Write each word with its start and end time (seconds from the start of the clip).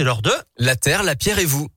c'est 0.00 0.04
l'heure 0.04 0.22
de... 0.22 0.32
La 0.56 0.76
Terre, 0.76 1.02
la 1.02 1.14
Pierre 1.14 1.38
et 1.40 1.44
vous. 1.44 1.68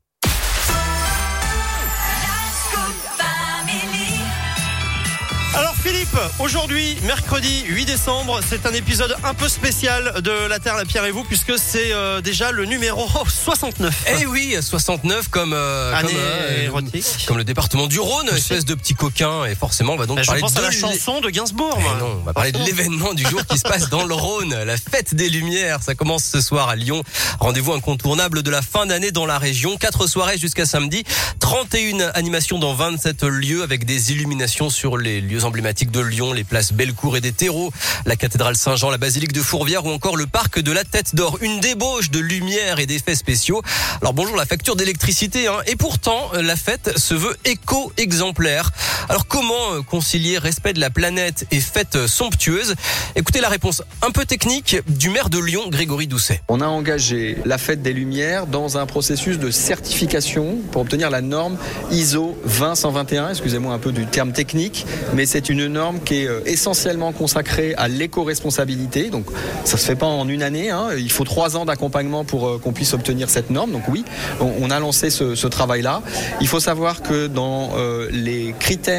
Alors 5.53 5.72
Philippe, 5.83 6.17
aujourd'hui, 6.39 6.97
mercredi 7.03 7.63
8 7.67 7.85
décembre, 7.85 8.39
c'est 8.47 8.65
un 8.65 8.71
épisode 8.73 9.17
un 9.25 9.33
peu 9.33 9.49
spécial 9.49 10.21
de 10.21 10.31
La 10.47 10.57
Terre, 10.59 10.77
la 10.77 10.85
Pierre 10.85 11.03
et 11.03 11.11
vous, 11.11 11.25
puisque 11.25 11.57
c'est 11.59 11.91
euh, 11.91 12.21
déjà 12.21 12.51
le 12.53 12.63
numéro 12.65 13.05
69. 13.27 14.05
Eh 14.21 14.25
oui, 14.25 14.55
69 14.61 15.27
comme 15.27 15.51
euh, 15.51 15.93
Année 15.93 16.07
comme, 16.13 16.17
euh, 16.21 16.63
érotique. 16.63 17.25
comme 17.27 17.37
le 17.37 17.43
département 17.43 17.87
du 17.87 17.99
Rhône, 17.99 18.27
Aussi. 18.29 18.37
espèce 18.37 18.63
de 18.63 18.75
petit 18.75 18.93
coquin. 18.95 19.43
Et 19.43 19.55
forcément, 19.55 19.93
on 19.93 19.97
va 19.97 20.05
donc 20.05 20.15
Bah, 20.17 20.21
je 20.23 20.27
parler 20.27 20.41
pense 20.41 20.53
de 20.53 20.59
à 20.59 20.61
la 20.61 20.71
chanson 20.71 21.19
de 21.19 21.29
Gainsbourg. 21.29 21.75
Eh 21.77 21.81
moi. 21.83 21.97
non, 21.99 22.17
on 22.21 22.23
va 22.23 22.31
parler 22.31 22.53
de 22.53 22.59
l'événement 22.59 23.13
du 23.13 23.23
jour 23.27 23.45
qui 23.45 23.57
se 23.57 23.63
passe 23.63 23.89
dans 23.89 24.05
le 24.05 24.13
Rhône, 24.15 24.55
la 24.63 24.77
fête 24.77 25.13
des 25.15 25.27
Lumières. 25.29 25.83
Ça 25.83 25.95
commence 25.95 26.23
ce 26.23 26.39
soir 26.39 26.69
à 26.69 26.77
Lyon. 26.77 27.03
Rendez-vous 27.41 27.73
incontournable 27.73 28.41
de 28.41 28.49
la 28.51 28.61
fin 28.61 28.85
d'année 28.85 29.11
dans 29.11 29.25
la 29.25 29.37
région. 29.37 29.75
Quatre 29.75 30.07
soirées 30.07 30.37
jusqu'à 30.37 30.65
samedi. 30.65 31.03
31 31.41 31.99
animations 32.13 32.57
dans 32.57 32.73
27 32.73 33.23
lieux 33.23 33.63
avec 33.63 33.83
des 33.83 34.13
illuminations 34.13 34.69
sur 34.69 34.97
les 34.97 35.19
lieux 35.19 35.43
emblématiques 35.43 35.72
les 36.35 36.43
places 36.43 36.71
Bellecour 36.71 37.17
et 37.17 37.21
des 37.21 37.31
terreaux, 37.31 37.71
la 38.05 38.15
cathédrale 38.15 38.55
Saint-Jean, 38.55 38.89
la 38.89 38.97
basilique 38.97 39.33
de 39.33 39.41
Fourvière 39.41 39.85
ou 39.85 39.89
encore 39.89 40.17
le 40.17 40.27
parc 40.27 40.59
de 40.59 40.71
la 40.71 40.83
Tête 40.83 41.15
d'Or. 41.15 41.37
Une 41.41 41.59
débauche 41.59 42.11
de 42.11 42.19
lumière 42.19 42.79
et 42.79 42.85
d'effets 42.85 43.15
spéciaux. 43.15 43.61
Alors 44.01 44.13
bonjour 44.13 44.35
la 44.35 44.45
facture 44.45 44.75
d'électricité. 44.75 45.47
Hein. 45.47 45.57
Et 45.65 45.75
pourtant, 45.75 46.29
euh, 46.33 46.41
la 46.41 46.55
fête 46.55 46.97
se 46.97 47.13
veut 47.13 47.35
éco-exemplaire. 47.45 48.71
Alors 49.09 49.27
comment 49.27 49.73
euh, 49.73 49.81
concilier 49.81 50.37
respect 50.37 50.73
de 50.73 50.79
la 50.79 50.89
planète 50.89 51.45
et 51.51 51.59
fête 51.59 51.95
euh, 51.97 52.07
somptueuse 52.07 52.75
Écoutez 53.15 53.41
la 53.41 53.49
réponse 53.49 53.83
un 54.01 54.11
peu 54.11 54.23
technique 54.23 54.77
du 54.87 55.09
maire 55.09 55.29
de 55.29 55.39
Lyon, 55.39 55.63
Grégory 55.69 56.07
Doucet. 56.07 56.41
On 56.47 56.61
a 56.61 56.67
engagé 56.67 57.37
la 57.43 57.57
fête 57.57 57.81
des 57.81 57.91
Lumières 57.91 58.47
dans 58.47 58.77
un 58.77 58.85
processus 58.85 59.39
de 59.39 59.51
certification 59.51 60.57
pour 60.71 60.83
obtenir 60.83 61.09
la 61.09 61.21
norme 61.21 61.57
ISO 61.91 62.37
20121. 62.45 63.31
Excusez-moi 63.31 63.73
un 63.73 63.79
peu 63.79 63.91
du 63.91 64.05
terme 64.05 64.31
technique, 64.31 64.85
mais 65.13 65.25
c'est 65.25 65.49
une 65.49 65.67
norme 65.67 65.99
qui 65.99 66.23
est 66.23 66.27
euh, 66.27 66.39
essentiellement 66.45 67.11
consacrée 67.11 67.73
à 67.75 67.89
l'éco-responsabilité. 67.89 69.09
Donc 69.09 69.25
ça 69.65 69.77
se 69.77 69.85
fait 69.85 69.95
pas 69.95 70.05
en 70.05 70.29
une 70.29 70.43
année. 70.43 70.69
hein. 70.69 70.89
Il 70.97 71.11
faut 71.11 71.25
trois 71.25 71.57
ans 71.57 71.65
d'accompagnement 71.65 72.23
pour 72.23 72.61
qu'on 72.61 72.71
puisse 72.71 72.93
obtenir 72.93 73.29
cette 73.29 73.49
norme. 73.49 73.71
Donc 73.71 73.83
oui, 73.89 74.05
on, 74.39 74.69
a 74.69 74.79
lancé 74.79 75.09
ce, 75.09 75.47
travail-là. 75.47 76.01
Il 76.39 76.47
faut 76.47 76.59
savoir 76.61 77.01
que 77.01 77.27
dans 77.27 77.73
les 78.11 78.55
critères 78.59 78.92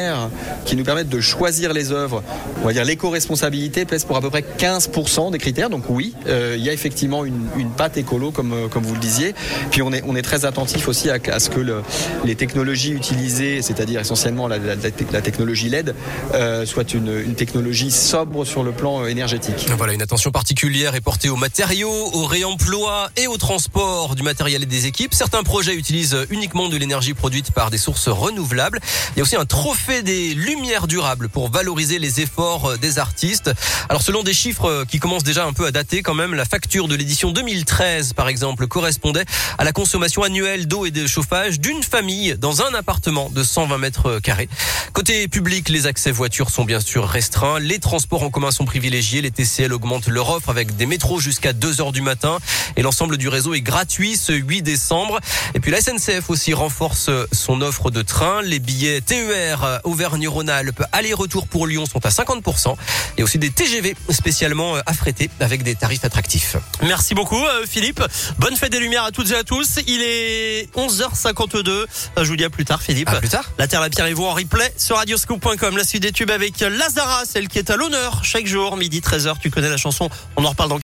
qui 0.65 0.75
nous 0.75 0.83
permettent 0.83 1.09
de 1.09 1.19
choisir 1.21 1.73
les 1.73 1.91
œuvres, 1.91 2.23
on 2.61 2.65
va 2.67 2.73
dire 2.73 2.83
l'éco-responsabilité 2.85 3.85
pèse 3.85 4.03
pour 4.05 4.17
à 4.17 4.21
peu 4.21 4.29
près 4.29 4.43
15% 4.57 5.31
des 5.31 5.37
critères. 5.37 5.69
Donc 5.69 5.83
oui, 5.89 6.13
euh, 6.27 6.55
il 6.57 6.63
y 6.63 6.69
a 6.69 6.73
effectivement 6.73 7.25
une, 7.25 7.47
une 7.57 7.69
patte 7.71 7.97
écolo, 7.97 8.31
comme, 8.31 8.53
euh, 8.53 8.67
comme 8.67 8.83
vous 8.83 8.93
le 8.93 8.99
disiez. 8.99 9.33
Puis 9.71 9.81
on 9.81 9.91
est, 9.93 10.03
on 10.05 10.15
est 10.15 10.21
très 10.21 10.45
attentif 10.45 10.87
aussi 10.87 11.09
à, 11.09 11.39
ce 11.39 11.49
que 11.49 11.59
le- 11.59 11.83
les 12.23 12.35
technologies 12.35 12.91
utilisées, 12.91 13.61
c'est-à-dire 13.61 13.99
essentiellement 14.01 14.47
la, 14.47 14.57
la 14.57 15.21
technologie 15.21 15.69
LED, 15.69 15.95
euh, 16.33 16.65
soit 16.65 16.93
une, 16.93 17.11
une 17.25 17.35
technologie 17.35 17.91
sobre 17.91 18.45
sur 18.45 18.63
le 18.63 18.71
plan 18.71 19.03
euh, 19.03 19.07
énergétique. 19.07 19.65
Voilà, 19.77 19.93
une 19.93 20.01
attention 20.01 20.31
particulière 20.31 20.95
est 20.95 21.01
portée 21.01 21.29
aux 21.29 21.35
matériaux, 21.35 22.09
au 22.13 22.25
réemploi 22.25 23.09
et 23.17 23.27
au 23.27 23.37
transport 23.37 24.15
du 24.15 24.23
matériel 24.23 24.63
et 24.63 24.65
des 24.65 24.85
équipes. 24.87 25.13
Certains 25.13 25.43
projets 25.43 25.75
utilisent 25.75 26.17
uniquement 26.29 26.69
de 26.69 26.77
l'énergie 26.77 27.13
produite 27.13 27.51
par 27.51 27.69
des 27.69 27.77
sources 27.77 28.07
renouvelables. 28.09 28.79
Il 29.15 29.17
y 29.17 29.21
a 29.21 29.23
aussi 29.23 29.35
un 29.35 29.45
trophée 29.45 29.84
des 29.85 30.33
lumières 30.33 30.87
durables 30.87 31.29
pour 31.29 31.51
valoriser 31.51 31.99
les 31.99 32.19
efforts 32.19 32.71
euh, 32.71 32.77
des 32.77 32.97
artistes. 32.97 33.51
Alors 33.87 34.01
selon 34.01 34.23
des 34.23 34.33
chiffres 34.33 34.65
euh, 34.65 34.85
qui 34.85 34.97
commencent 34.99 35.23
déjà 35.23 35.45
un 35.45 35.53
peu 35.53 35.67
à 35.67 35.71
dater 35.71 36.01
quand 36.01 36.15
même, 36.15 36.33
la 36.33 36.45
facture 36.45 36.87
de 36.87 36.95
l'édition 36.95 37.31
2013 37.31 38.13
par 38.13 38.27
exemple 38.27 38.65
correspondait 38.65 39.25
à 39.59 39.63
la 39.63 39.71
consommation 39.73 40.23
annuelle 40.23 40.67
d'eau 40.67 40.85
et 40.85 40.91
de 40.91 41.05
chauffage 41.05 41.59
d'une 41.59 41.83
famille 41.83 42.35
dans 42.39 42.63
un 42.63 42.73
appartement 42.73 43.29
de 43.29 43.43
120 43.43 43.77
mètres 43.77 44.19
carrés. 44.19 44.49
Côté 44.93 45.27
public, 45.27 45.69
les 45.69 45.85
accès 45.87 46.11
voitures 46.11 46.49
sont 46.49 46.65
bien 46.65 46.79
sûr 46.79 47.07
restreints. 47.07 47.59
Les 47.59 47.79
transports 47.79 48.23
en 48.23 48.29
commun 48.29 48.51
sont 48.51 48.65
privilégiés. 48.65 49.21
Les 49.21 49.31
TCL 49.31 49.71
augmentent 49.71 50.07
leur 50.07 50.29
offre 50.29 50.49
avec 50.49 50.75
des 50.77 50.85
métros 50.85 51.19
jusqu'à 51.19 51.53
2 51.53 51.81
heures 51.81 51.91
du 51.91 52.01
matin. 52.01 52.39
Et 52.75 52.81
l'ensemble 52.81 53.17
du 53.17 53.27
réseau 53.27 53.53
est 53.53 53.61
gratuit 53.61 54.15
ce 54.15 54.31
8 54.31 54.61
décembre. 54.61 55.19
Et 55.53 55.59
puis 55.59 55.71
la 55.71 55.81
SNCF 55.81 56.29
aussi 56.29 56.53
renforce 56.53 57.09
son 57.31 57.61
offre 57.61 57.91
de 57.91 58.01
train. 58.01 58.41
Les 58.41 58.59
billets 58.59 59.01
TER 59.01 59.74
Auvergne-Rhône-Alpes 59.83 60.83
aller-retour 60.91 61.47
pour 61.47 61.67
Lyon 61.67 61.85
sont 61.85 62.05
à 62.05 62.09
50%. 62.09 62.75
Et 63.17 63.23
aussi 63.23 63.37
des 63.37 63.49
TGV 63.49 63.95
spécialement 64.09 64.75
affrétés 64.85 65.29
avec 65.39 65.63
des 65.63 65.75
tarifs 65.75 66.03
attractifs. 66.03 66.57
Merci 66.81 67.13
beaucoup 67.13 67.43
euh, 67.43 67.65
Philippe. 67.67 68.01
Bonne 68.39 68.55
fête 68.55 68.71
des 68.71 68.79
Lumières 68.79 69.03
à 69.03 69.11
toutes 69.11 69.31
et 69.31 69.35
à 69.35 69.43
tous. 69.43 69.79
Il 69.87 70.01
est 70.01 70.69
11h52. 70.75 71.69
Euh, 71.69 71.85
Je 72.17 72.23
vous 72.23 72.35
dis 72.35 72.43
à 72.43 72.49
plus 72.49 72.65
tard 72.65 72.81
Philippe. 72.81 73.09
À 73.09 73.15
plus 73.15 73.29
tard. 73.29 73.51
La 73.57 73.67
Terre, 73.67 73.81
la 73.81 73.89
Pierre 73.89 74.07
et 74.07 74.13
vous 74.13 74.25
en 74.25 74.33
replay 74.33 74.73
sur 74.77 74.97
radioscoop.com. 74.97 75.77
La 75.77 75.83
suite 75.83 76.01
des 76.03 76.11
tubes 76.11 76.31
avec 76.31 76.59
Lazara, 76.59 77.23
celle 77.25 77.47
qui 77.47 77.59
est 77.59 77.69
à 77.69 77.75
l'honneur 77.75 78.23
chaque 78.23 78.47
jour, 78.47 78.77
midi 78.77 78.99
13h. 79.01 79.35
Tu 79.39 79.51
connais 79.51 79.69
la 79.69 79.77
chanson. 79.77 80.09
On 80.35 80.43
en 80.43 80.49
reparle 80.49 80.69
dans 80.69 80.73